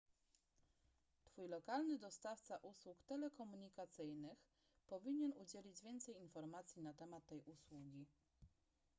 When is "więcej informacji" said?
5.81-6.81